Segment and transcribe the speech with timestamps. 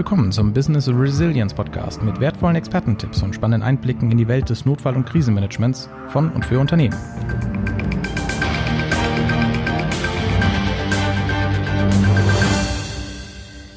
[0.00, 4.64] Willkommen zum Business Resilience Podcast mit wertvollen Expertentipps und spannenden Einblicken in die Welt des
[4.64, 6.96] Notfall- und Krisenmanagements von und für Unternehmen.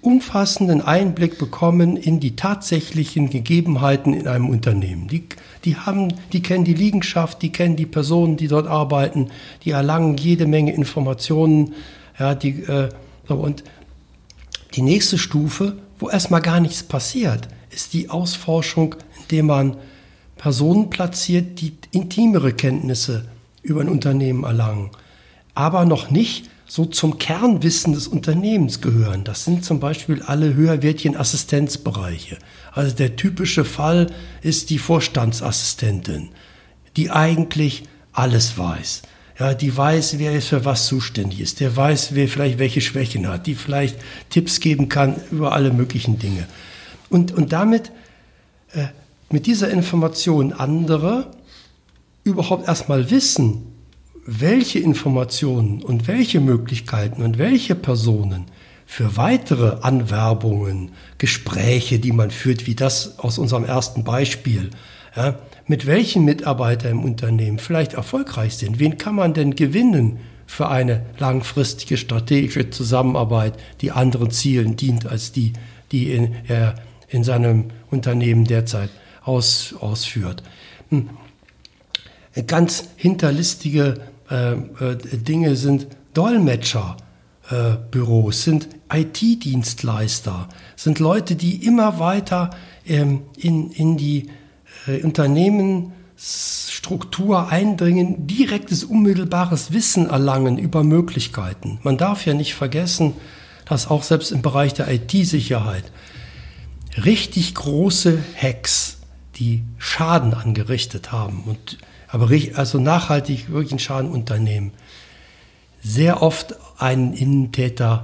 [0.00, 5.08] umfassenden Einblick bekommen in die tatsächlichen Gegebenheiten in einem Unternehmen.
[5.08, 5.24] Die,
[5.64, 9.30] die, haben, die kennen die Liegenschaft, die kennen die Personen, die dort arbeiten,
[9.64, 11.74] die erlangen jede Menge Informationen.
[12.18, 12.88] Ja, die, äh,
[13.28, 13.62] und
[14.74, 19.76] die nächste Stufe, wo erstmal gar nichts passiert, ist die Ausforschung, indem man
[20.40, 23.26] Personen platziert, die intimere Kenntnisse
[23.62, 24.88] über ein Unternehmen erlangen,
[25.54, 29.22] aber noch nicht so zum Kernwissen des Unternehmens gehören.
[29.22, 32.38] Das sind zum Beispiel alle höherwertigen Assistenzbereiche.
[32.72, 34.06] Also der typische Fall
[34.40, 36.30] ist die Vorstandsassistentin,
[36.96, 39.02] die eigentlich alles weiß.
[39.38, 41.60] Ja, die weiß, wer ist für was zuständig ist.
[41.60, 43.98] Der weiß, wer vielleicht welche Schwächen hat, die vielleicht
[44.30, 46.46] Tipps geben kann über alle möglichen Dinge.
[47.10, 47.92] Und, und damit
[48.72, 48.86] äh,
[49.32, 51.30] mit dieser Information andere
[52.24, 53.66] überhaupt erstmal wissen,
[54.26, 58.46] welche Informationen und welche Möglichkeiten und welche Personen
[58.86, 64.70] für weitere Anwerbungen, Gespräche, die man führt, wie das aus unserem ersten Beispiel,
[65.16, 68.80] ja, mit welchen Mitarbeitern im Unternehmen vielleicht erfolgreich sind.
[68.80, 75.30] Wen kann man denn gewinnen für eine langfristige strategische Zusammenarbeit, die anderen Zielen dient als
[75.30, 75.52] die,
[75.92, 76.74] die in, er
[77.08, 78.90] in seinem Unternehmen derzeit
[79.22, 80.42] aus, ausführt.
[80.88, 81.10] Hm.
[82.46, 84.00] Ganz hinterlistige
[84.30, 92.50] äh, äh, Dinge sind Dolmetscherbüros, äh, sind IT-Dienstleister, sind Leute, die immer weiter
[92.86, 94.28] ähm, in, in die
[94.86, 101.80] äh, Unternehmensstruktur eindringen, direktes, unmittelbares Wissen erlangen über Möglichkeiten.
[101.82, 103.14] Man darf ja nicht vergessen,
[103.64, 105.90] dass auch selbst im Bereich der IT-Sicherheit
[106.96, 108.99] richtig große Hacks
[109.40, 114.72] die Schaden angerichtet haben und aber also nachhaltig wirklich einen Schaden unternehmen,
[115.82, 118.02] sehr oft einen Innentäter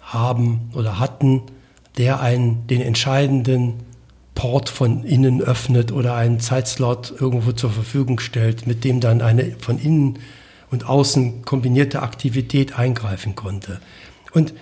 [0.00, 1.42] haben oder hatten,
[1.96, 3.74] der einen den entscheidenden
[4.34, 9.56] Port von innen öffnet oder einen Zeitslot irgendwo zur Verfügung stellt, mit dem dann eine
[9.58, 10.20] von innen
[10.70, 13.80] und außen kombinierte Aktivität eingreifen konnte.
[14.32, 14.54] Und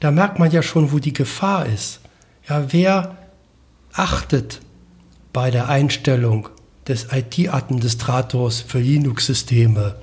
[0.00, 2.00] da merkt man ja schon, wo die Gefahr ist.
[2.48, 3.18] Ja, wer
[3.92, 4.60] achtet
[5.32, 6.48] bei der Einstellung
[6.86, 9.96] des IT-Administrators für Linux-Systeme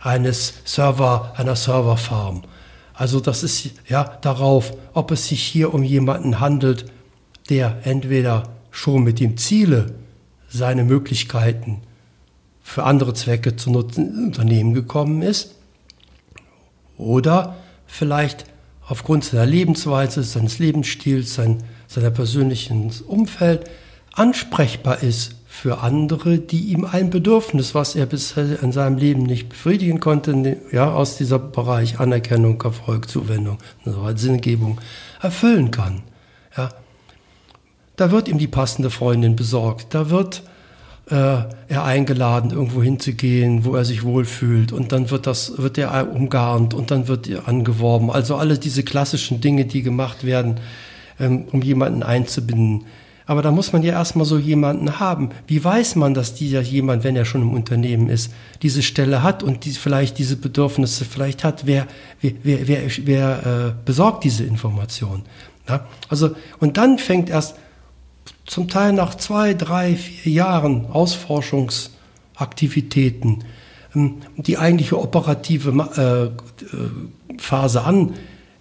[0.00, 2.42] eines Server, einer Serverfarm.
[2.94, 6.86] Also das ist ja darauf, ob es sich hier um jemanden handelt,
[7.48, 9.94] der entweder schon mit dem Ziele,
[10.48, 11.82] seine Möglichkeiten
[12.62, 15.54] für andere Zwecke zu nutzen, Unternehmen gekommen ist,
[16.96, 17.56] oder
[17.86, 18.44] vielleicht
[18.86, 23.70] aufgrund seiner Lebensweise, seines Lebensstils, sein, seiner persönlichen Umfeld
[24.12, 29.48] ansprechbar ist für andere, die ihm ein Bedürfnis, was er bisher in seinem Leben nicht
[29.48, 34.80] befriedigen konnte, ne, ja, aus dieser Bereich Anerkennung, Erfolg, Zuwendung, so weiter, Sinngebung,
[35.20, 36.02] erfüllen kann.
[36.56, 36.70] Ja.
[37.96, 40.44] Da wird ihm die passende Freundin besorgt, da wird
[41.10, 46.10] äh, er eingeladen, irgendwo hinzugehen, wo er sich wohlfühlt und dann wird das, wird er
[46.10, 48.10] umgarnt und dann wird er angeworben.
[48.10, 50.60] Also alle diese klassischen Dinge, die gemacht werden,
[51.18, 52.86] ähm, um jemanden einzubinden
[53.30, 55.28] aber da muss man ja erstmal so jemanden haben.
[55.46, 59.44] Wie weiß man, dass dieser jemand, wenn er schon im Unternehmen ist, diese Stelle hat
[59.44, 61.64] und die, vielleicht diese Bedürfnisse vielleicht hat?
[61.64, 61.86] Wer,
[62.20, 65.22] wer, wer, wer, wer äh, besorgt diese Information?
[65.68, 65.86] Ja?
[66.08, 67.54] Also, und dann fängt erst
[68.46, 73.44] zum Teil nach zwei, drei, vier Jahren Ausforschungsaktivitäten
[73.94, 76.30] ähm, die eigentliche operative äh, äh,
[77.38, 78.14] Phase an,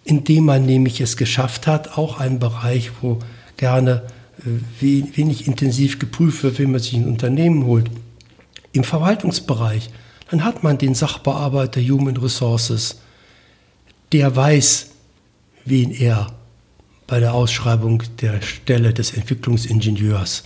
[0.04, 3.18] indem man nämlich es geschafft hat, auch einen Bereich, wo
[3.57, 4.04] gerne
[4.80, 7.90] wenig intensiv geprüft wird, wenn man sich ein Unternehmen holt.
[8.72, 9.90] Im Verwaltungsbereich,
[10.30, 13.00] dann hat man den Sachbearbeiter Human Resources,
[14.12, 14.92] der weiß,
[15.66, 16.34] wen er
[17.08, 20.44] bei der Ausschreibung der Stelle des Entwicklungsingenieurs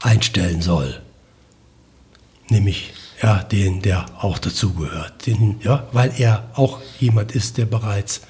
[0.00, 1.00] einstellen soll.
[2.48, 5.26] Nämlich ja, den, der auch dazugehört.
[5.62, 8.20] Ja, weil er auch jemand ist, der bereits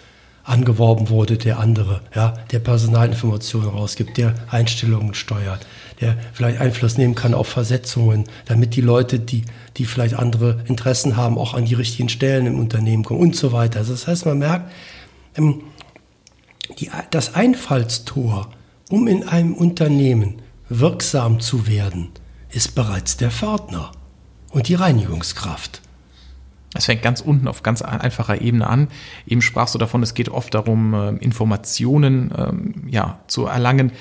[0.47, 5.67] angeworben wurde, der andere, ja, der Personalinformationen rausgibt, der Einstellungen steuert,
[6.01, 9.45] der vielleicht Einfluss nehmen kann auf Versetzungen, damit die Leute, die,
[9.77, 13.53] die vielleicht andere Interessen haben, auch an die richtigen Stellen im Unternehmen kommen und so
[13.53, 13.81] weiter.
[13.81, 14.71] Also das heißt, man merkt,
[15.37, 15.63] ähm,
[16.79, 18.51] die, das Einfallstor,
[18.89, 22.11] um in einem Unternehmen wirksam zu werden,
[22.51, 23.91] ist bereits der Pförtner
[24.51, 25.83] und die Reinigungskraft.
[26.77, 28.89] Es fängt ganz unten auf ganz einfacher Ebene an.
[29.27, 33.93] Eben sprachst du davon, es geht oft darum, äh, Informationen ähm, ja, zu erlangen,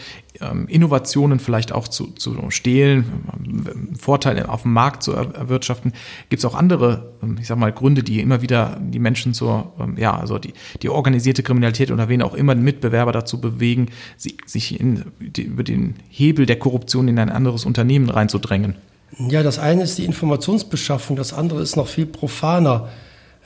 [0.42, 5.94] ähm, Innovationen vielleicht auch zu, zu stehlen, ähm, Vorteile auf dem Markt zu erwirtschaften.
[6.30, 10.16] Gibt es auch andere, ich sag mal, Gründe, die immer wieder die Menschen zur, ja,
[10.18, 13.88] also die, die organisierte Kriminalität oder wen auch immer Mitbewerber dazu bewegen,
[14.18, 15.06] sich in,
[15.38, 18.76] über den Hebel der Korruption in ein anderes Unternehmen reinzudrängen?
[19.18, 22.90] Ja, das eine ist die Informationsbeschaffung, das andere ist noch viel profaner.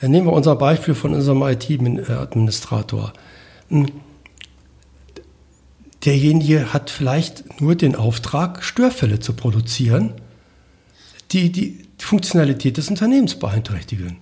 [0.01, 3.13] Äh, nehmen wir unser Beispiel von unserem IT-Administrator.
[3.69, 3.87] Hm.
[6.05, 10.13] Derjenige hat vielleicht nur den Auftrag, Störfälle zu produzieren,
[11.31, 14.17] die die Funktionalität des Unternehmens beeinträchtigen.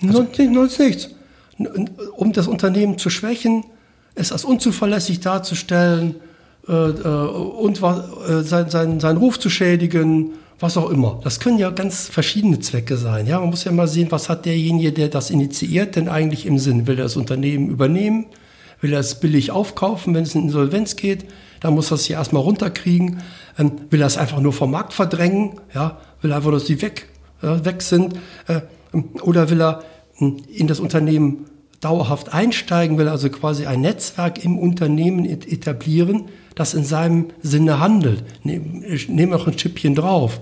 [0.00, 1.10] Also, Sonst nichts.
[2.16, 3.64] Um das Unternehmen zu schwächen,
[4.14, 6.16] es als unzuverlässig darzustellen,
[6.68, 11.20] äh, äh, und äh, sein, sein, seinen Ruf zu schädigen, was auch immer.
[11.24, 13.26] Das können ja ganz verschiedene Zwecke sein.
[13.26, 16.58] Ja, man muss ja mal sehen, was hat derjenige, der das initiiert, denn eigentlich im
[16.58, 16.86] Sinn?
[16.86, 18.26] Will er das Unternehmen übernehmen?
[18.80, 21.24] Will er es billig aufkaufen, wenn es in Insolvenz geht?
[21.60, 23.22] Dann muss er es ja erstmal runterkriegen.
[23.58, 25.60] Ähm, will er es einfach nur vom Markt verdrängen?
[25.74, 27.08] Ja, will er einfach, dass die weg,
[27.42, 28.14] äh, weg sind?
[28.46, 28.60] Äh,
[29.22, 29.82] oder will er
[30.20, 31.46] äh, in das Unternehmen
[31.80, 38.24] dauerhaft einsteigen, will also quasi ein Netzwerk im Unternehmen etablieren, das in seinem Sinne handelt.
[38.88, 40.40] Ich nehme auch ein Chipchen drauf.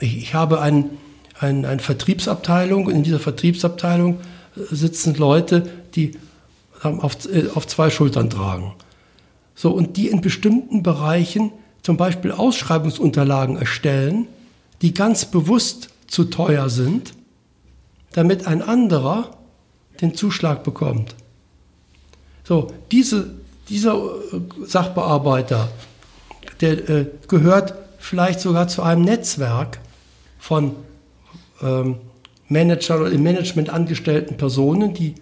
[0.00, 0.90] Ich, habe ein,
[1.38, 4.18] ein, eine Vertriebsabteilung und in dieser Vertriebsabteilung
[4.56, 6.12] äh, sitzen Leute, die
[6.82, 8.74] auf, äh, auf zwei Schultern tragen.
[9.54, 14.26] So, und die in bestimmten Bereichen zum Beispiel Ausschreibungsunterlagen erstellen,
[14.82, 17.12] die ganz bewusst zu teuer sind,
[18.12, 19.30] damit ein anderer
[20.00, 21.14] den Zuschlag bekommt.
[22.44, 25.68] So, diese dieser äh, Sachbearbeiter,
[26.60, 29.78] der äh, gehört vielleicht sogar zu einem Netzwerk
[30.38, 30.72] von
[31.62, 31.96] ähm,
[32.48, 35.14] Managern oder im Management angestellten Personen, die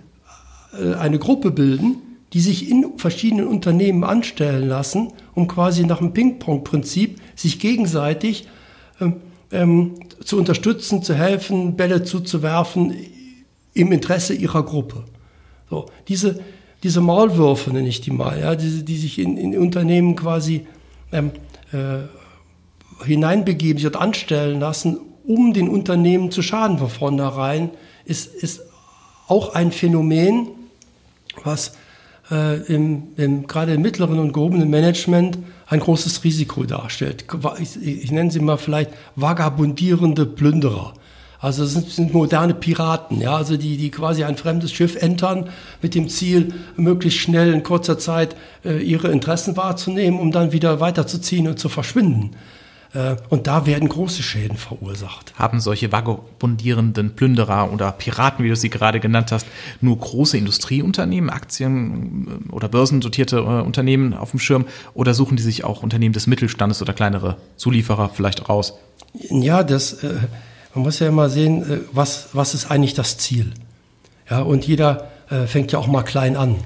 [0.79, 1.97] äh, eine Gruppe bilden,
[2.33, 8.49] die sich in verschiedenen Unternehmen anstellen lassen, um quasi nach dem Ping-Pong-Prinzip sich gegenseitig
[9.01, 9.17] ähm,
[9.53, 12.95] ähm, zu unterstützen, zu helfen, Bälle zuzuwerfen
[13.75, 15.05] im Interesse ihrer Gruppe.
[15.69, 16.41] So, diese,
[16.83, 20.67] diese Maulwürfe, nenne ich die mal, ja, die, die sich in, in Unternehmen quasi
[21.13, 21.31] ähm,
[21.73, 27.71] äh, hineinbegeben, sich dort anstellen lassen, um den Unternehmen zu schaden von vornherein,
[28.05, 28.63] ist, ist
[29.29, 30.49] auch ein Phänomen,
[31.45, 31.77] was
[32.31, 37.25] äh, im, im, gerade im mittleren und gehobenen Management ein großes Risiko darstellt.
[37.61, 40.95] Ich, ich nenne sie mal vielleicht vagabundierende Plünderer.
[41.41, 45.49] Also es sind, sind, moderne Piraten, ja, also die, die quasi ein fremdes Schiff entern
[45.81, 50.81] mit dem Ziel, möglichst schnell in kurzer Zeit äh, ihre Interessen wahrzunehmen, um dann wieder
[50.81, 52.37] weiterzuziehen und zu verschwinden.
[52.93, 55.33] Äh, und da werden große Schäden verursacht.
[55.39, 59.47] Haben solche vagabundierenden Plünderer oder Piraten, wie du sie gerade genannt hast,
[59.81, 65.43] nur große Industrieunternehmen, Aktien äh, oder börsendotierte äh, Unternehmen auf dem Schirm oder suchen die
[65.43, 68.75] sich auch Unternehmen des Mittelstandes oder kleinere Zulieferer vielleicht raus?
[69.15, 70.05] Ja, das,
[70.75, 73.53] man muss ja immer sehen, was, was ist eigentlich das Ziel?
[74.29, 75.11] Ja, und jeder
[75.47, 76.57] fängt ja auch mal klein an.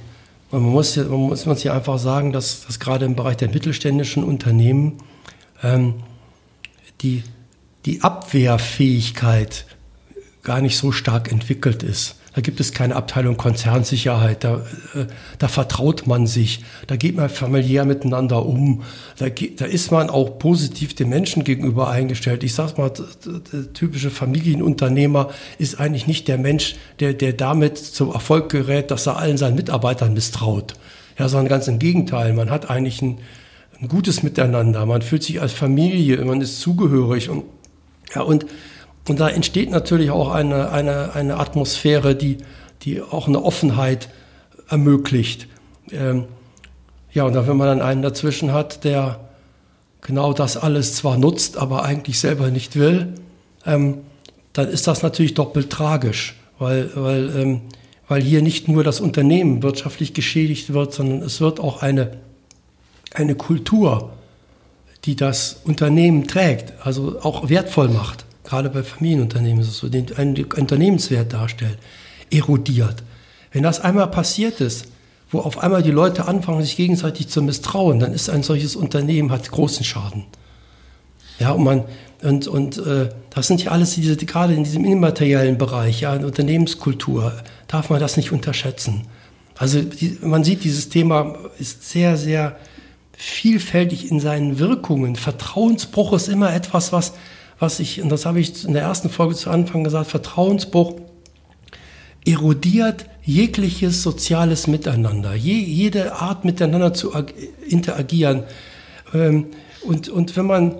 [0.51, 4.23] Man muss, man muss man sich einfach sagen, dass, dass gerade im Bereich der mittelständischen
[4.23, 4.99] Unternehmen
[5.65, 5.95] ähm,
[7.01, 7.25] die,
[7.87, 9.67] die Abwehrfähigkeit
[10.43, 12.17] gar nicht so stark entwickelt ist.
[12.35, 14.57] Da gibt es keine Abteilung Konzernsicherheit, da,
[14.95, 15.07] äh,
[15.39, 18.83] da vertraut man sich, da geht man familiär miteinander um,
[19.19, 22.43] da, da ist man auch positiv den Menschen gegenüber eingestellt.
[22.43, 28.11] Ich sage mal, der typische Familienunternehmer ist eigentlich nicht der Mensch, der, der damit zum
[28.13, 30.75] Erfolg gerät, dass er allen seinen Mitarbeitern misstraut.
[31.17, 33.19] Ja, sondern ganz im Gegenteil, man hat eigentlich ein,
[33.81, 37.31] ein gutes Miteinander, man fühlt sich als Familie, man ist zugehörig.
[37.31, 37.45] Und,
[38.13, 38.47] ja, und,
[39.09, 42.39] und da entsteht natürlich auch eine, eine, eine Atmosphäre, die,
[42.83, 44.09] die auch eine Offenheit
[44.69, 45.47] ermöglicht.
[45.91, 46.25] Ähm,
[47.13, 49.21] ja, und wenn man dann einen dazwischen hat, der
[50.01, 53.15] genau das alles zwar nutzt, aber eigentlich selber nicht will,
[53.67, 53.99] ähm,
[54.53, 57.61] dann ist das natürlich doppelt tragisch, weil, weil, ähm,
[58.09, 62.19] weil hier nicht nur das Unternehmen wirtschaftlich geschädigt wird, sondern es wird auch eine
[63.15, 64.13] eine Kultur,
[65.05, 70.15] die das Unternehmen trägt, also auch wertvoll macht, gerade bei Familienunternehmen ist es so, den
[70.17, 71.79] einen Unternehmenswert darstellt,
[72.31, 73.03] erodiert.
[73.53, 74.87] Wenn das einmal passiert ist,
[75.31, 79.33] wo auf einmal die Leute anfangen, sich gegenseitig zu misstrauen, dann ist ein solches Unternehmen,
[79.33, 80.25] hat großen Schaden.
[81.39, 81.85] Ja, und man,
[82.23, 86.25] und, und äh, das sind ja alles diese, gerade in diesem immateriellen Bereich, ja, in
[86.25, 87.33] Unternehmenskultur,
[87.67, 89.07] darf man das nicht unterschätzen.
[89.57, 92.57] Also die, man sieht, dieses Thema ist sehr, sehr
[93.13, 95.17] vielfältig in seinen Wirkungen.
[95.17, 97.15] Vertrauensbruch ist immer etwas, was,
[97.59, 100.95] was ich, und das habe ich in der ersten Folge zu Anfang gesagt, Vertrauensbruch
[102.27, 107.13] erodiert jegliches soziales Miteinander, je, jede Art miteinander zu
[107.67, 108.45] interagieren.
[109.13, 109.47] Ähm,
[109.83, 110.75] und, und wenn man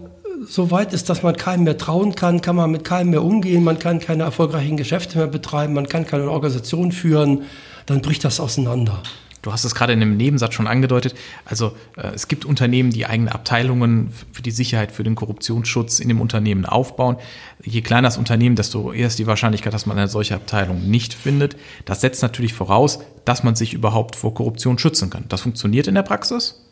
[0.47, 3.65] so weit ist, dass man keinem mehr trauen kann, kann man mit keinem mehr umgehen,
[3.65, 7.43] man kann keine erfolgreichen Geschäfte mehr betreiben, man kann keine Organisation führen,
[7.87, 9.03] dann bricht das auseinander.
[9.45, 11.15] Du hast es gerade in einem Nebensatz schon angedeutet.
[11.45, 16.09] Also äh, es gibt Unternehmen, die eigene Abteilungen für die Sicherheit, für den Korruptionsschutz in
[16.09, 17.19] dem Unternehmen aufbauen.
[17.63, 21.13] Je kleiner das Unternehmen, desto eher ist die Wahrscheinlichkeit, dass man eine solche Abteilung nicht
[21.13, 21.57] findet.
[21.85, 25.27] Das setzt natürlich voraus, dass man sich überhaupt vor Korruption schützen kann.
[25.29, 26.63] Das funktioniert in der Praxis?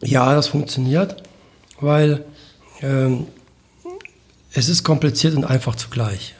[0.00, 1.22] Ja, das funktioniert,
[1.78, 2.24] weil
[2.80, 3.26] ähm,
[4.54, 6.34] es ist kompliziert und einfach zugleich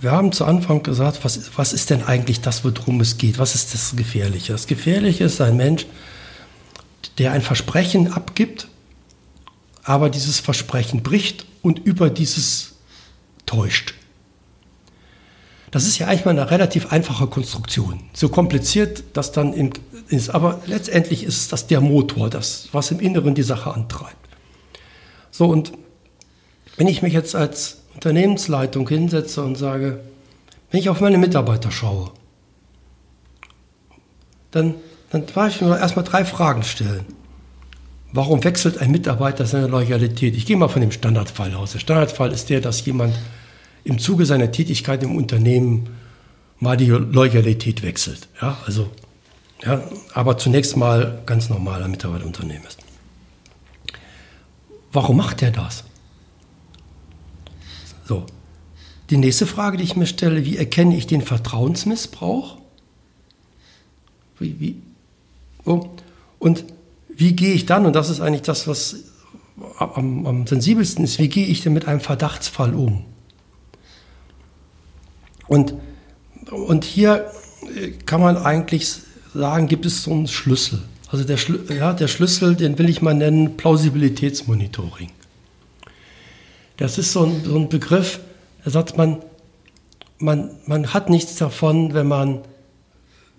[0.00, 3.38] wir haben zu Anfang gesagt, was, was ist denn eigentlich das, worum es geht?
[3.38, 4.52] Was ist das Gefährliche?
[4.52, 5.86] Das Gefährliche ist ein Mensch,
[7.18, 8.68] der ein Versprechen abgibt,
[9.82, 12.72] aber dieses Versprechen bricht und über dieses
[13.44, 13.94] täuscht.
[15.70, 18.02] Das ist ja eigentlich mal eine relativ einfache Konstruktion.
[18.12, 19.72] So kompliziert das dann
[20.08, 24.16] ist, aber letztendlich ist das der Motor, das, was im Inneren die Sache antreibt.
[25.30, 25.72] So, und
[26.76, 30.00] wenn ich mich jetzt als Unternehmensleitung hinsetze und sage,
[30.70, 32.10] wenn ich auf meine Mitarbeiter schaue,
[34.50, 34.74] dann,
[35.10, 37.04] dann darf ich mir erstmal drei Fragen stellen.
[38.12, 40.36] Warum wechselt ein Mitarbeiter seine Loyalität?
[40.36, 41.72] Ich gehe mal von dem Standardfall aus.
[41.72, 43.14] Der Standardfall ist der, dass jemand
[43.84, 45.90] im Zuge seiner Tätigkeit im Unternehmen
[46.58, 48.28] mal die Loyalität wechselt.
[48.42, 48.90] Ja, also,
[49.64, 49.82] ja,
[50.12, 52.78] aber zunächst mal ganz normaler Mitarbeiter im Unternehmen ist.
[54.92, 55.84] Warum macht er das?
[58.10, 58.26] So.
[59.08, 62.58] Die nächste Frage, die ich mir stelle, wie erkenne ich den Vertrauensmissbrauch?
[64.40, 64.82] Wie, wie?
[65.64, 65.90] Oh.
[66.40, 66.64] Und
[67.08, 68.96] wie gehe ich dann, und das ist eigentlich das, was
[69.78, 73.04] am, am sensibelsten ist, wie gehe ich denn mit einem Verdachtsfall um?
[75.46, 75.74] Und,
[76.50, 77.30] und hier
[77.76, 78.92] äh, kann man eigentlich
[79.32, 80.82] sagen, gibt es so einen Schlüssel.
[81.12, 81.38] Also der,
[81.76, 85.10] ja, der Schlüssel, den will ich mal nennen, Plausibilitätsmonitoring.
[86.80, 88.20] Das ist so ein, so ein Begriff,
[88.64, 89.18] da sagt man,
[90.18, 92.40] man, man hat nichts davon, wenn man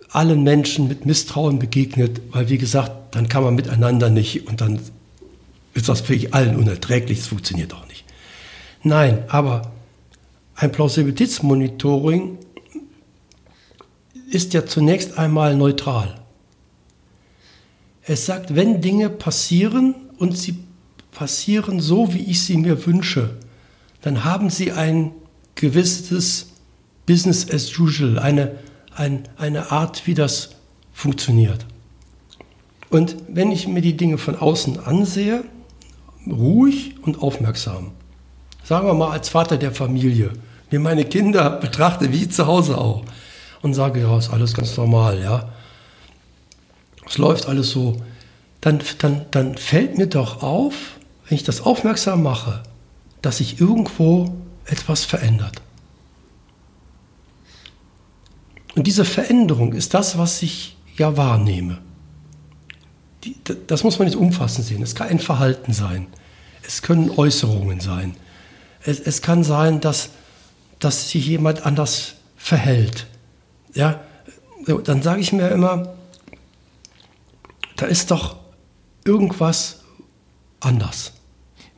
[0.10, 4.79] allen Menschen mit Misstrauen begegnet, weil wie gesagt, dann kann man miteinander nicht und dann
[5.74, 8.05] ist das für allen unerträglich, es funktioniert auch nicht.
[8.83, 9.71] Nein, aber
[10.53, 12.38] ein Plausibilitätsmonitoring
[14.29, 16.21] ist ja zunächst einmal neutral.
[18.03, 20.60] Es sagt, wenn Dinge passieren und sie
[21.11, 23.31] passieren so, wie ich sie mir wünsche,
[24.01, 25.11] dann haben sie ein
[25.55, 26.47] gewisses
[27.05, 28.55] Business as usual, eine,
[28.95, 30.51] ein, eine Art, wie das
[30.93, 31.65] funktioniert.
[32.89, 35.43] Und wenn ich mir die Dinge von außen ansehe,
[36.27, 37.91] ruhig und aufmerksam.
[38.63, 40.31] Sagen wir mal als Vater der Familie,
[40.69, 43.03] mir meine Kinder betrachte wie zu Hause auch
[43.61, 45.49] und sage, ja, ist alles ganz normal, ja.
[47.07, 47.97] Es läuft alles so.
[48.61, 50.99] Dann, dann, dann fällt mir doch auf,
[51.31, 52.61] wenn ich das aufmerksam mache,
[53.21, 54.35] dass sich irgendwo
[54.65, 55.61] etwas verändert.
[58.75, 61.77] Und diese Veränderung ist das, was ich ja wahrnehme.
[63.23, 64.83] Die, das muss man nicht umfassend sehen.
[64.83, 66.07] Es kann ein Verhalten sein.
[66.67, 68.17] Es können Äußerungen sein.
[68.83, 70.09] Es, es kann sein, dass,
[70.79, 73.07] dass sich jemand anders verhält.
[73.73, 74.01] Ja,
[74.83, 75.93] dann sage ich mir immer,
[77.77, 78.35] da ist doch
[79.05, 79.79] irgendwas
[80.59, 81.13] anders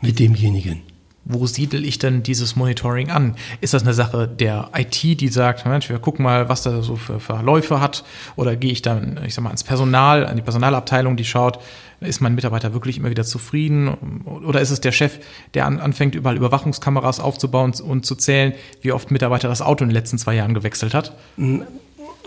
[0.03, 0.83] mit demjenigen
[1.25, 3.35] wo siedel ich denn dieses Monitoring an?
[3.61, 6.95] Ist das eine Sache der IT, die sagt, Mensch, wir gucken mal, was da so
[6.95, 8.03] für Verläufe hat?
[8.35, 11.59] Oder gehe ich dann, ich sag mal, ans Personal, an die Personalabteilung, die schaut,
[12.01, 13.87] ist mein Mitarbeiter wirklich immer wieder zufrieden?
[14.25, 15.19] Oder ist es der Chef,
[15.53, 19.89] der an, anfängt, überall Überwachungskameras aufzubauen und zu zählen, wie oft Mitarbeiter das Auto in
[19.89, 21.15] den letzten zwei Jahren gewechselt hat?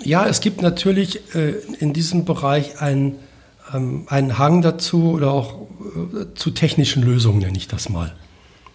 [0.03, 3.17] Ja, es gibt natürlich äh, in diesem Bereich einen, ähm,
[3.73, 8.13] einen Hang dazu oder auch äh, zu technischen Lösungen, nenne ich das mal.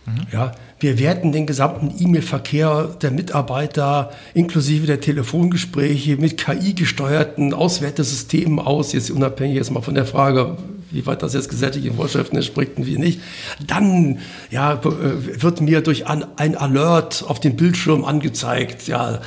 [0.05, 0.27] Mhm.
[0.31, 8.93] Ja, wir werten den gesamten E-Mail-Verkehr der Mitarbeiter inklusive der Telefongespräche mit KI-gesteuerten Auswertesystemen aus,
[8.93, 10.57] jetzt unabhängig jetzt mal von der Frage,
[10.89, 13.21] wie weit das jetzt gesetzliche Vorschriften entspricht und wie nicht.
[13.65, 14.19] Dann
[14.49, 18.87] ja, äh, wird mir durch ein Alert auf dem Bildschirm angezeigt.
[18.87, 19.21] Ja,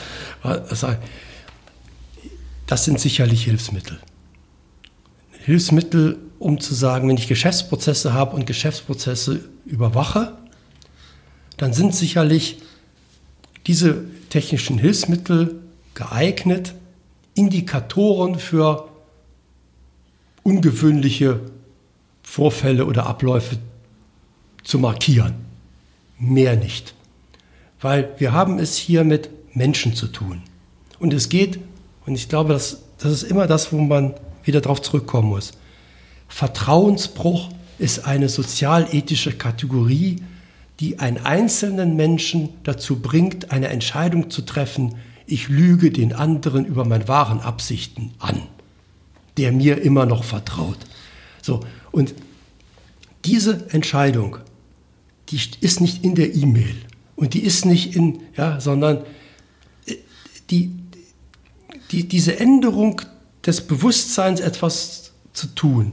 [2.66, 3.98] das sind sicherlich Hilfsmittel.
[5.44, 10.32] Hilfsmittel, um zu sagen, wenn ich Geschäftsprozesse habe und Geschäftsprozesse überwache,
[11.58, 12.62] dann sind sicherlich
[13.66, 15.60] diese technischen Hilfsmittel
[15.92, 16.74] geeignet,
[17.34, 18.88] Indikatoren für
[20.42, 21.40] ungewöhnliche
[22.22, 23.58] Vorfälle oder Abläufe
[24.62, 25.34] zu markieren.
[26.18, 26.94] Mehr nicht.
[27.82, 30.40] Weil wir haben es hier mit Menschen zu tun.
[30.98, 31.58] Und es geht,
[32.06, 35.52] und ich glaube, das, das ist immer das, wo man wieder darauf zurückkommen muss.
[36.28, 40.16] Vertrauensbruch ist eine sozialethische Kategorie,
[40.80, 46.84] die einen einzelnen Menschen dazu bringt, eine Entscheidung zu treffen, ich lüge den anderen über
[46.84, 48.42] meine wahren Absichten an,
[49.36, 50.78] der mir immer noch vertraut.
[51.40, 51.60] So,
[51.92, 52.14] und
[53.24, 54.38] diese Entscheidung,
[55.30, 56.74] die ist nicht in der E-Mail
[57.16, 59.04] und die ist nicht in, ja, sondern
[59.86, 59.94] äh,
[60.50, 60.70] die,
[61.90, 63.00] die, diese Änderung
[63.46, 65.92] des Bewusstseins, etwas zu tun,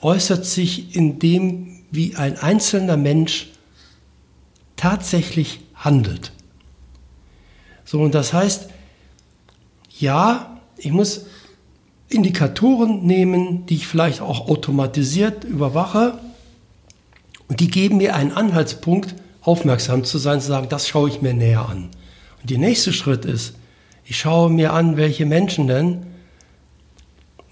[0.00, 3.48] äußert sich in dem, wie ein einzelner Mensch
[4.76, 6.32] tatsächlich handelt.
[7.84, 8.70] So, und das heißt,
[9.98, 11.26] ja, ich muss
[12.08, 16.18] Indikatoren nehmen, die ich vielleicht auch automatisiert überwache
[17.48, 21.34] und die geben mir einen Anhaltspunkt, aufmerksam zu sein, zu sagen, das schaue ich mir
[21.34, 21.90] näher an.
[22.40, 23.54] Und der nächste Schritt ist,
[24.04, 26.06] ich schaue mir an, welche Menschen denn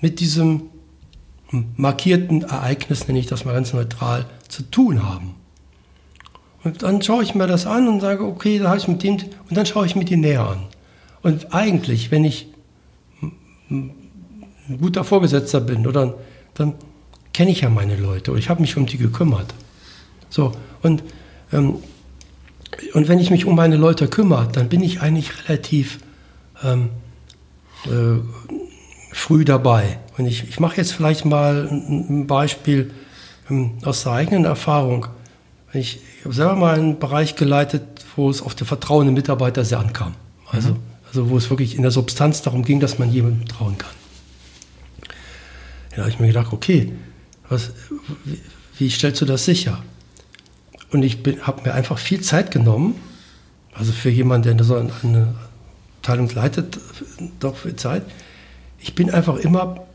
[0.01, 0.63] mit diesem
[1.77, 5.35] markierten Ereignis, nenne ich das mal ganz neutral, zu tun haben.
[6.65, 9.15] Und dann schaue ich mir das an und sage, okay, da habe ich mit dem,
[9.15, 10.67] und dann schaue ich mir die näher an.
[11.23, 12.49] Und eigentlich, wenn ich
[13.71, 13.93] ein
[14.81, 16.15] guter Vorgesetzter bin, oder
[16.55, 16.75] dann
[17.33, 19.55] kenne ich ja meine Leute und ich habe mich um die gekümmert.
[20.29, 21.03] So, und,
[21.53, 21.77] ähm,
[22.93, 26.01] und wenn ich mich um meine Leute kümmere, dann bin ich eigentlich relativ
[26.63, 26.91] ähm,
[27.87, 28.58] äh,
[29.13, 29.99] früh dabei.
[30.17, 32.93] Und ich, ich mache jetzt vielleicht mal ein, Beispiel
[33.51, 35.07] ähm, aus der eigenen Erfahrung.
[35.73, 37.83] Ich, ich habe selber mal einen Bereich geleitet,
[38.17, 40.15] wo es auf den Vertrauen der Mitarbeiter sehr ankam.
[40.51, 40.77] Also, mhm.
[41.07, 43.91] also wo es wirklich in der Substanz darum ging, dass man jemandem trauen kann.
[45.91, 46.93] Da habe ich mir gedacht, okay,
[47.49, 47.73] was,
[48.25, 48.39] wie,
[48.79, 49.83] wie stellst du das sicher?
[50.91, 52.95] Und ich habe mir einfach viel Zeit genommen,
[53.75, 55.35] also für jemanden, der so eine
[55.99, 56.79] Abteilung leitet,
[57.41, 58.03] doch viel Zeit.
[58.79, 59.87] Ich bin einfach immer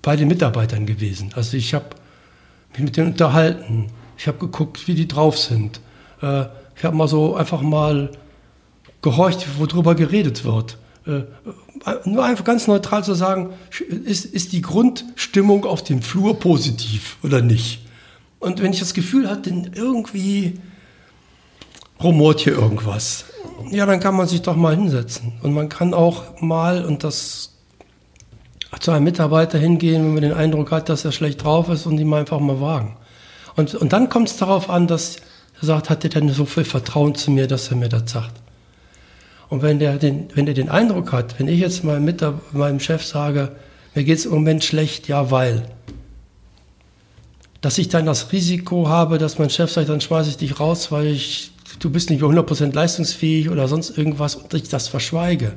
[0.00, 1.30] bei den Mitarbeitern gewesen.
[1.34, 1.86] Also ich habe
[2.72, 3.88] mich mit denen unterhalten.
[4.18, 5.80] Ich habe geguckt, wie die drauf sind.
[6.20, 6.44] Äh,
[6.76, 8.10] ich habe mal so einfach mal
[9.02, 10.78] gehorcht, worüber geredet wird.
[11.06, 11.22] Äh,
[12.04, 13.50] nur einfach ganz neutral zu sagen,
[14.04, 17.80] ist, ist die Grundstimmung auf dem Flur positiv oder nicht?
[18.38, 20.58] Und wenn ich das Gefühl hatte, irgendwie
[22.02, 23.24] rumort hier irgendwas,
[23.70, 25.32] ja, dann kann man sich doch mal hinsetzen.
[25.42, 27.52] Und man kann auch mal, und das
[28.80, 31.98] zu einem Mitarbeiter hingehen, wenn man den Eindruck hat, dass er schlecht drauf ist und
[31.98, 32.96] ihm einfach mal wagen.
[33.54, 35.16] Und, und dann kommt es darauf an, dass
[35.60, 38.32] er sagt, hat er denn so viel Vertrauen zu mir, dass er mir das sagt.
[39.48, 42.80] Und wenn der den, wenn der den Eindruck hat, wenn ich jetzt mal mit meinem
[42.80, 43.54] Chef sage,
[43.94, 45.62] mir geht es im Moment schlecht, ja, weil,
[47.60, 50.90] dass ich dann das Risiko habe, dass mein Chef sagt, dann schmeiße ich dich raus,
[50.90, 55.54] weil ich, du bist nicht mehr 100% leistungsfähig oder sonst irgendwas und ich das verschweige.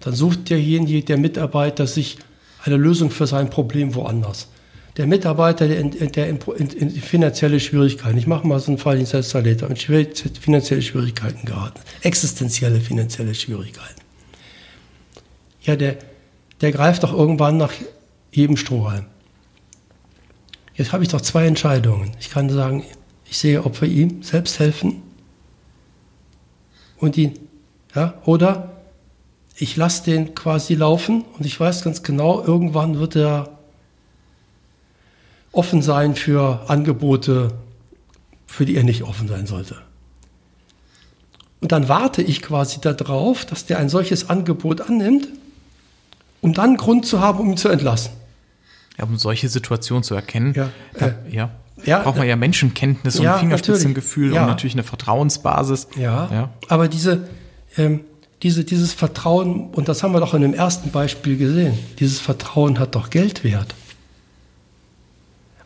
[0.00, 2.18] Dann sucht derjenige, der Mitarbeiter, sich
[2.64, 4.48] eine Lösung für sein Problem woanders.
[4.96, 8.78] Der Mitarbeiter, der in, der in, in, in finanzielle Schwierigkeiten, ich mache mal so einen
[8.78, 9.80] Fall in Salzaleta, mit
[10.40, 14.00] finanzielle Schwierigkeiten geraten, existenzielle finanzielle Schwierigkeiten.
[15.62, 15.98] Ja, der,
[16.60, 17.72] der greift doch irgendwann nach
[18.32, 19.06] jedem Strohhalm.
[20.74, 22.12] Jetzt habe ich doch zwei Entscheidungen.
[22.20, 22.84] Ich kann sagen,
[23.26, 25.02] ich sehe, ob wir ihm selbst helfen
[27.00, 27.38] und ihn,
[27.94, 28.70] ja, oder
[29.56, 33.58] ich lasse den quasi laufen und ich weiß ganz genau, irgendwann wird er
[35.52, 37.52] offen sein für Angebote,
[38.46, 39.76] für die er nicht offen sein sollte.
[41.60, 45.28] Und dann warte ich quasi darauf, dass der ein solches Angebot annimmt,
[46.40, 48.12] um dann Grund zu haben, um ihn zu entlassen.
[48.98, 51.50] Ja, um solche Situationen zu erkennen, ja, äh, ja.
[51.84, 54.42] Ja braucht man ja Menschenkenntnis ja, und Fingerspitzengefühl ja.
[54.42, 55.88] und natürlich eine Vertrauensbasis.
[55.96, 57.28] Ja, aber diese,
[57.76, 58.00] ähm,
[58.42, 62.78] diese, dieses Vertrauen, und das haben wir doch in dem ersten Beispiel gesehen, dieses Vertrauen
[62.78, 63.74] hat doch Geld wert.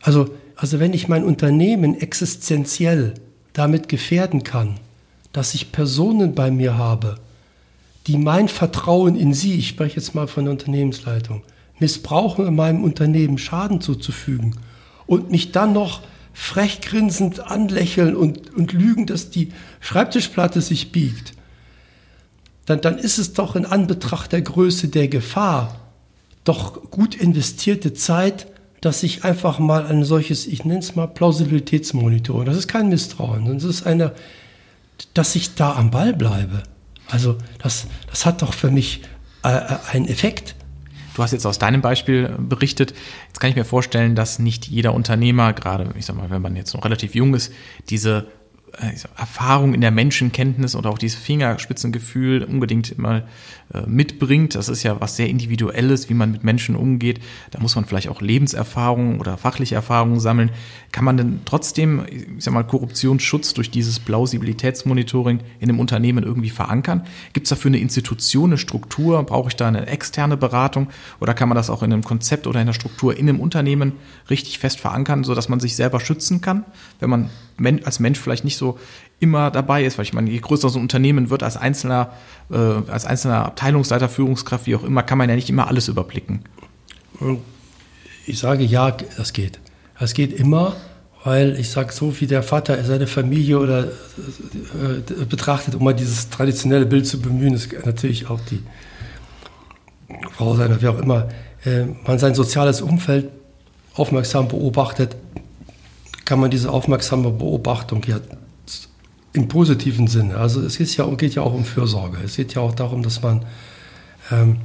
[0.01, 3.15] Also, also wenn ich mein Unternehmen existenziell
[3.53, 4.75] damit gefährden kann,
[5.31, 7.15] dass ich Personen bei mir habe,
[8.07, 11.43] die mein Vertrauen in sie, ich spreche jetzt mal von der Unternehmensleitung,
[11.79, 14.55] missbrauchen, in meinem Unternehmen Schaden zuzufügen
[15.07, 16.01] und mich dann noch
[16.33, 21.33] frech grinsend anlächeln und, und lügen, dass die Schreibtischplatte sich biegt,
[22.65, 25.79] dann, dann ist es doch in Anbetracht der Größe der Gefahr
[26.43, 28.47] doch gut investierte Zeit,
[28.81, 33.45] dass ich einfach mal ein solches, ich nenne es mal Plausibilitätsmonitoring, das ist kein Misstrauen,
[33.45, 34.13] das ist eine,
[35.13, 36.63] dass ich da am Ball bleibe.
[37.07, 39.01] Also das, das hat doch für mich
[39.43, 40.55] äh, äh einen Effekt.
[41.15, 42.93] Du hast jetzt aus deinem Beispiel berichtet.
[43.27, 46.55] Jetzt kann ich mir vorstellen, dass nicht jeder Unternehmer, gerade, ich sag mal, wenn man
[46.55, 47.53] jetzt noch relativ jung ist,
[47.89, 48.44] diese äh,
[49.17, 53.25] Erfahrung in der Menschenkenntnis oder auch dieses Fingerspitzengefühl unbedingt mal
[53.73, 54.55] äh, mitbringt.
[54.55, 57.19] Das ist ja was sehr Individuelles, wie man mit Menschen umgeht.
[57.51, 60.51] Da muss man vielleicht auch Lebenserfahrungen oder fachliche Erfahrungen sammeln.
[60.91, 66.51] Kann man denn trotzdem, ich sag mal, Korruptionsschutz durch dieses Plausibilitätsmonitoring in einem Unternehmen irgendwie
[66.51, 67.05] verankern?
[67.33, 69.23] Gibt es dafür eine Institution, eine Struktur?
[69.23, 70.89] Brauche ich da eine externe Beratung?
[71.19, 73.93] Oder kann man das auch in einem Konzept oder in einer Struktur in einem Unternehmen
[74.29, 76.65] richtig fest verankern, sodass man sich selber schützen kann,
[76.99, 77.29] wenn man
[77.83, 78.77] als Mensch vielleicht nicht so
[79.19, 82.13] immer dabei ist, weil ich meine, je größer so ein Unternehmen wird als einzelner,
[82.51, 86.41] äh, als einzelner Abteilungsleiter, Führungskraft, wie auch immer, kann man ja nicht immer alles überblicken.
[88.25, 89.59] Ich sage ja, das geht.
[89.99, 90.75] Das geht immer,
[91.23, 96.29] weil ich sage so, wie der Vater seine Familie oder äh, betrachtet, um mal dieses
[96.29, 98.61] traditionelle Bild zu bemühen, ist natürlich auch die
[100.33, 101.29] Frau sein wie auch immer,
[101.63, 103.29] äh, man sein soziales Umfeld
[103.95, 105.15] aufmerksam beobachtet,
[106.25, 108.19] kann man diese aufmerksame Beobachtung ja
[109.33, 110.37] im positiven Sinne.
[110.37, 112.17] Also es ist ja, geht ja auch um Fürsorge.
[112.23, 113.45] Es geht ja auch darum, dass man
[114.31, 114.57] ähm,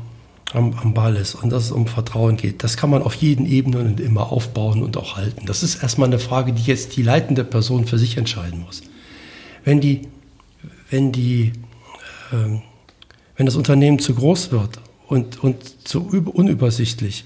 [0.52, 2.62] am, am, Ball ist und dass es um Vertrauen geht.
[2.62, 5.44] Das kann man auf jeden Ebenen und immer aufbauen und auch halten.
[5.46, 8.82] Das ist erstmal eine Frage, die jetzt die leitende Person für sich entscheiden muss.
[9.64, 10.08] Wenn die,
[10.88, 11.52] wenn die,
[12.32, 12.62] ähm,
[13.36, 17.24] wenn das Unternehmen zu groß wird und, und zu unübersichtlich,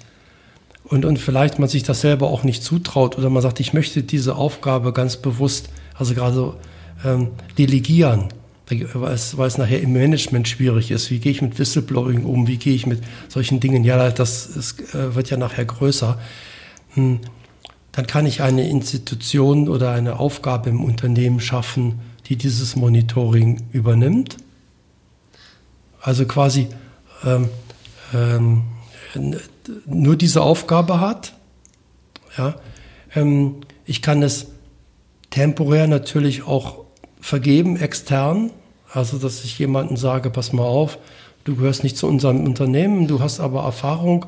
[0.95, 4.05] und, und vielleicht man sich das selber auch nicht zutraut oder man sagt, ich möchte
[4.05, 6.55] diese Aufgabe ganz bewusst, also gerade
[7.05, 8.29] ähm, delegieren,
[8.69, 11.11] weil es, weil es nachher im Management schwierig ist.
[11.11, 12.47] Wie gehe ich mit Whistleblowing um?
[12.47, 13.83] Wie gehe ich mit solchen Dingen?
[13.83, 16.17] Ja, das ist, äh, wird ja nachher größer.
[16.95, 17.19] Hm,
[17.91, 24.37] dann kann ich eine Institution oder eine Aufgabe im Unternehmen schaffen, die dieses Monitoring übernimmt.
[26.01, 26.69] Also quasi
[27.25, 27.49] ähm,
[28.15, 28.63] ähm,
[29.87, 31.35] nur diese Aufgabe hat.
[32.37, 32.57] Ja,
[33.15, 34.47] ähm, ich kann es
[35.31, 36.85] temporär natürlich auch
[37.21, 38.51] vergeben, extern.
[38.93, 40.99] Also, dass ich jemanden sage, pass mal auf,
[41.45, 44.27] du gehörst nicht zu unserem Unternehmen, du hast aber Erfahrung.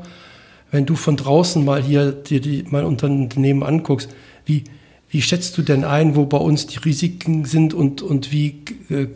[0.72, 4.08] Wenn du von draußen mal hier dir die, mein Unternehmen anguckst,
[4.44, 4.64] wie,
[5.08, 9.06] wie schätzt du denn ein, wo bei uns die Risiken sind und, und wie äh,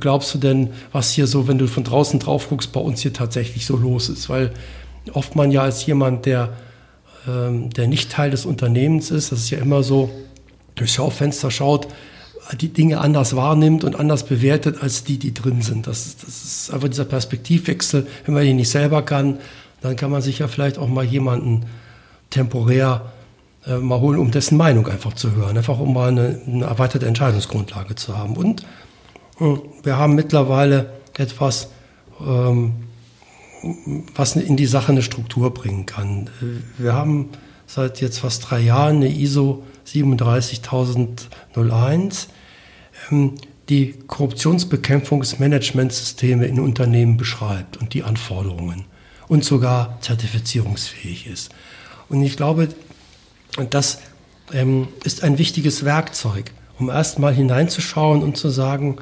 [0.00, 3.12] glaubst du denn, was hier so, wenn du von draußen drauf guckst, bei uns hier
[3.12, 4.28] tatsächlich so los ist?
[4.28, 4.52] Weil
[5.12, 6.50] oft man ja als jemand, der,
[7.26, 10.10] ähm, der nicht Teil des Unternehmens ist, das ist ja immer so,
[10.74, 11.88] durchs Schaufenster schaut,
[12.60, 15.86] die Dinge anders wahrnimmt und anders bewertet als die, die drin sind.
[15.86, 18.06] Das, das ist einfach dieser Perspektivwechsel.
[18.24, 19.38] Wenn man ihn nicht selber kann,
[19.82, 21.66] dann kann man sich ja vielleicht auch mal jemanden
[22.30, 23.12] temporär
[23.66, 25.56] äh, mal holen, um dessen Meinung einfach zu hören.
[25.56, 28.36] Einfach um mal eine, eine erweiterte Entscheidungsgrundlage zu haben.
[28.36, 28.62] Und
[29.40, 31.68] äh, wir haben mittlerweile etwas,
[32.26, 32.72] ähm,
[34.14, 36.30] was in die Sache eine Struktur bringen kann.
[36.76, 37.30] Wir haben
[37.66, 42.28] seit jetzt fast drei Jahren eine ISO 37001,
[43.10, 43.34] ähm,
[43.68, 48.86] die Korruptionsbekämpfungsmanagementsysteme in Unternehmen beschreibt und die Anforderungen
[49.28, 51.50] und sogar zertifizierungsfähig ist.
[52.08, 52.68] Und ich glaube,
[53.70, 54.00] das
[54.52, 58.96] ähm, ist ein wichtiges Werkzeug, um erstmal hineinzuschauen und zu sagen,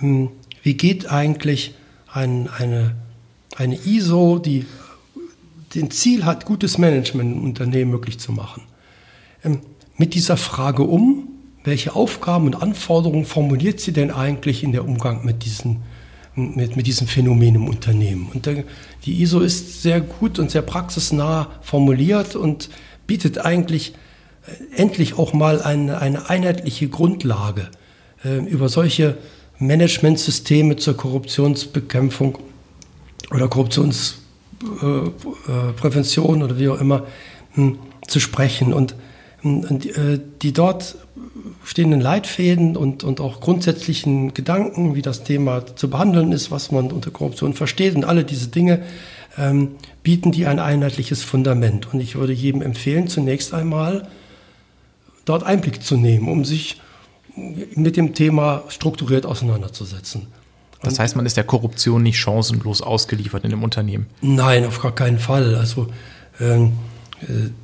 [0.00, 0.30] ähm,
[0.62, 1.74] wie geht eigentlich
[2.12, 2.96] ein, eine,
[3.56, 4.66] eine ISO, die
[5.74, 8.62] den Ziel hat, gutes Management im Unternehmen möglich zu machen,
[9.44, 9.60] ähm,
[9.96, 11.28] mit dieser Frage um,
[11.62, 15.82] welche Aufgaben und Anforderungen formuliert sie denn eigentlich in der Umgang mit diesen,
[16.34, 18.28] mit, mit diesem Phänomen im Unternehmen?
[18.34, 18.64] Und der,
[19.04, 22.70] die ISO ist sehr gut und sehr praxisnah formuliert und
[23.06, 23.94] bietet eigentlich
[24.46, 27.70] äh, endlich auch mal eine, eine einheitliche Grundlage
[28.24, 29.16] äh, über solche
[29.58, 32.38] Managementsysteme zur Korruptionsbekämpfung
[33.30, 37.06] oder Korruptionsprävention oder wie auch immer
[37.54, 38.72] hm, zu sprechen.
[38.72, 38.94] Und,
[39.40, 40.96] hm, äh, die dort
[41.64, 46.92] stehenden Leitfäden und, und auch grundsätzlichen Gedanken, wie das Thema zu behandeln ist, was man
[46.92, 48.82] unter Korruption versteht und alle diese Dinge,
[49.36, 51.92] ähm, bieten die ein einheitliches Fundament.
[51.92, 54.08] Und ich würde jedem empfehlen, zunächst einmal
[55.24, 56.80] dort Einblick zu nehmen, um sich
[57.74, 60.28] mit dem Thema strukturiert auseinanderzusetzen.
[60.84, 64.06] Das heißt, man ist der Korruption nicht chancenlos ausgeliefert in dem Unternehmen?
[64.20, 65.54] Nein, auf gar keinen Fall.
[65.56, 65.88] Also
[66.38, 66.68] äh,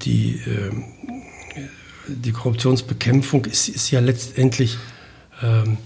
[0.02, 0.70] die, äh,
[2.08, 4.78] die Korruptionsbekämpfung ist, ist ja letztendlich
[5.42, 5.78] ähm,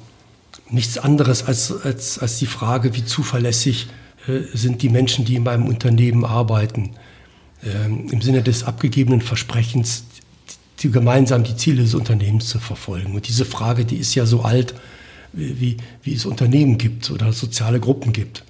[0.70, 3.88] nichts anderes als, als, als die Frage, wie zuverlässig
[4.26, 6.90] äh, sind die Menschen, die in meinem Unternehmen arbeiten.
[7.64, 10.04] Ähm, Im Sinne des abgegebenen Versprechens,
[10.80, 13.14] die gemeinsam die Ziele des Unternehmens zu verfolgen.
[13.14, 14.74] Und diese Frage, die ist ja so alt,
[15.34, 18.44] wie, wie es Unternehmen gibt oder soziale Gruppen gibt.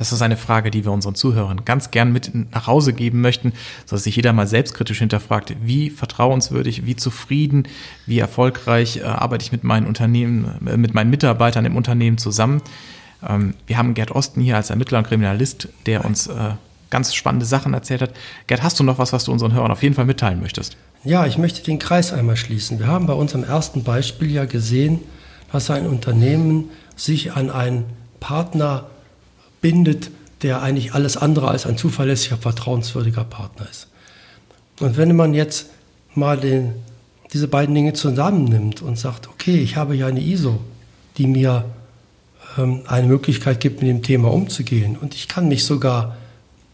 [0.00, 3.52] Das ist eine Frage, die wir unseren Zuhörern ganz gern mit nach Hause geben möchten,
[3.84, 7.68] sodass sich jeder mal selbstkritisch hinterfragt, wie vertrauenswürdig, wie zufrieden,
[8.06, 12.62] wie erfolgreich äh, arbeite ich mit meinen Unternehmen, äh, mit meinen Mitarbeitern im Unternehmen zusammen.
[13.28, 16.52] Ähm, wir haben Gerd Osten hier als Ermittler und Kriminalist, der uns äh,
[16.88, 18.14] ganz spannende Sachen erzählt hat.
[18.46, 20.78] Gerd, hast du noch was, was du unseren Hörern auf jeden Fall mitteilen möchtest?
[21.04, 22.78] Ja, ich möchte den Kreis einmal schließen.
[22.78, 25.00] Wir haben bei unserem ersten Beispiel ja gesehen,
[25.52, 27.84] dass ein Unternehmen sich an einen
[28.20, 28.86] Partner
[29.60, 30.10] bindet,
[30.42, 33.88] der eigentlich alles andere als ein zuverlässiger, vertrauenswürdiger Partner ist.
[34.80, 35.66] Und wenn man jetzt
[36.14, 36.72] mal den,
[37.32, 40.60] diese beiden Dinge zusammennimmt und sagt, okay, ich habe ja eine ISO,
[41.18, 41.64] die mir
[42.56, 46.16] ähm, eine Möglichkeit gibt, mit dem Thema umzugehen und ich kann mich sogar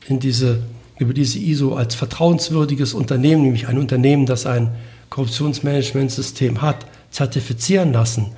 [0.06, 0.62] in diese
[0.98, 4.70] über diese ISO als vertrauenswürdiges Unternehmen, nämlich ein Unternehmen, das ein
[5.10, 8.32] Korruptionsmanagementsystem hat, zertifizieren lassen,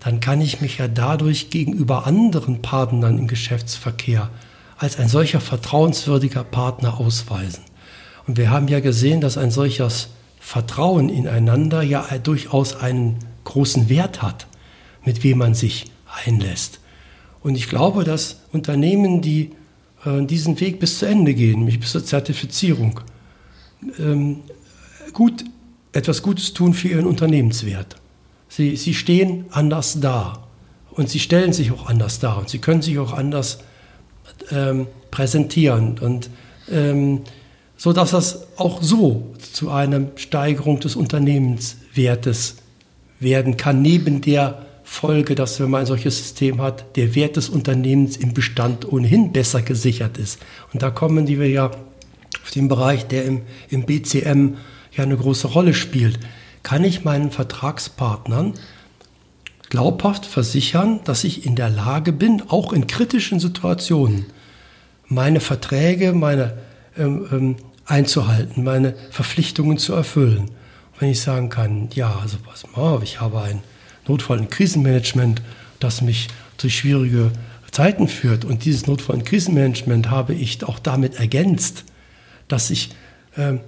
[0.00, 4.30] dann kann ich mich ja dadurch gegenüber anderen Partnern im Geschäftsverkehr
[4.76, 7.64] als ein solcher vertrauenswürdiger Partner ausweisen.
[8.26, 10.08] Und wir haben ja gesehen, dass ein solches
[10.38, 14.46] Vertrauen ineinander ja durchaus einen großen Wert hat,
[15.04, 15.86] mit wem man sich
[16.24, 16.80] einlässt.
[17.42, 19.50] Und ich glaube, dass Unternehmen, die
[20.04, 23.00] äh, diesen Weg bis zu Ende gehen, nämlich bis zur Zertifizierung,
[23.98, 24.40] ähm,
[25.12, 25.44] gut,
[25.92, 27.96] etwas Gutes tun für ihren Unternehmenswert.
[28.48, 30.46] Sie, sie stehen anders da
[30.90, 33.58] und sie stellen sich auch anders dar und sie können sich auch anders
[34.50, 36.30] ähm, präsentieren und
[36.70, 37.22] ähm,
[37.76, 42.56] so dass das auch so zu einer Steigerung des Unternehmenswertes
[43.20, 47.48] werden kann, neben der Folge, dass wenn man ein solches System hat, der Wert des
[47.48, 50.40] Unternehmens im Bestand ohnehin besser gesichert ist.
[50.72, 54.54] Und da kommen wir ja auf den Bereich, der im, im BCM
[54.96, 56.18] ja eine große Rolle spielt.
[56.62, 58.54] Kann ich meinen Vertragspartnern
[59.70, 64.26] glaubhaft versichern, dass ich in der Lage bin, auch in kritischen Situationen
[65.06, 66.58] meine Verträge, meine
[66.96, 70.50] ähm, ähm, einzuhalten, meine Verpflichtungen zu erfüllen.
[70.98, 73.60] Wenn ich sagen kann, ja, also pass mal ich habe ein
[74.06, 75.42] Notfall- und Krisenmanagement,
[75.80, 77.30] das mich durch schwierige
[77.70, 78.44] Zeiten führt.
[78.44, 81.84] Und dieses Notfall- und Krisenmanagement habe ich auch damit ergänzt,
[82.48, 82.90] dass ich
[83.36, 83.58] äh,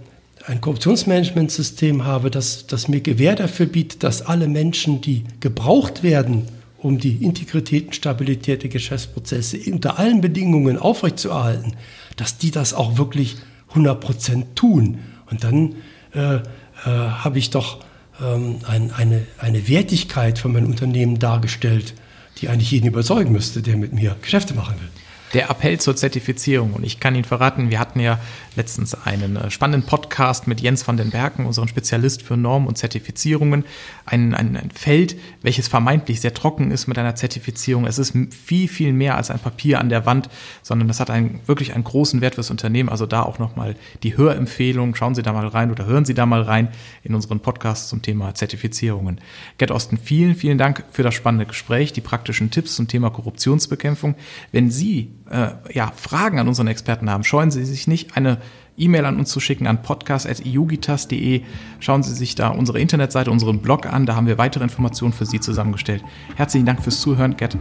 [0.47, 6.47] ein Korruptionsmanagementsystem habe, das, das mir Gewähr dafür bietet, dass alle Menschen, die gebraucht werden,
[6.79, 11.75] um die Integrität und Stabilität der Geschäftsprozesse unter allen Bedingungen aufrechtzuerhalten,
[12.17, 13.37] dass die das auch wirklich
[13.71, 14.99] 100 Prozent tun.
[15.31, 15.75] Und dann
[16.15, 16.41] äh, äh,
[16.85, 17.85] habe ich doch
[18.23, 21.95] ähm, ein, eine, eine Wertigkeit von meinem Unternehmen dargestellt,
[22.39, 24.89] die eigentlich jeden überzeugen müsste, der mit mir Geschäfte machen will.
[25.33, 26.73] Der Appell zur Zertifizierung.
[26.73, 28.19] Und ich kann Ihnen verraten, wir hatten ja
[28.57, 32.77] letztens einen äh, spannenden Podcast mit Jens van den Berken, unserem Spezialist für Normen und
[32.77, 33.65] Zertifizierungen.
[34.07, 37.87] Ein, ein, ein Feld, welches vermeintlich sehr trocken ist mit einer Zertifizierung.
[37.87, 40.29] Es ist viel, viel mehr als ein Papier an der Wand,
[40.63, 42.89] sondern das hat einen, wirklich einen großen Wert fürs Unternehmen.
[42.89, 44.97] Also da auch nochmal die Hörempfehlung.
[44.97, 46.69] Schauen Sie da mal rein oder hören Sie da mal rein
[47.05, 49.21] in unseren Podcast zum Thema Zertifizierungen.
[49.59, 54.17] Gerd Osten, vielen, vielen Dank für das spannende Gespräch, die praktischen Tipps zum Thema Korruptionsbekämpfung.
[54.51, 58.39] Wenn Sie äh, ja, Fragen an unseren Experten haben, scheuen Sie sich nicht, eine
[58.77, 61.43] E-Mail an uns zu schicken an podcast.iugitas.de.
[61.81, 64.07] Schauen Sie sich da unsere Internetseite, unseren Blog an.
[64.07, 66.03] Da haben wir weitere Informationen für Sie zusammengestellt.
[66.37, 67.57] Herzlichen Dank fürs Zuhören, Gerd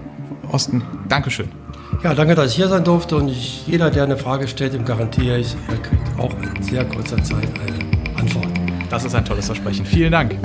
[0.51, 0.81] Osten.
[1.09, 1.49] Dankeschön.
[2.03, 3.17] Ja, danke, dass ich hier sein durfte.
[3.17, 6.85] Und ich, jeder, der eine Frage stellt, dem garantiere ich, er kriegt auch in sehr
[6.85, 8.47] kurzer Zeit eine Antwort.
[8.89, 9.85] Das ist ein tolles Versprechen.
[9.85, 10.35] Vielen Dank.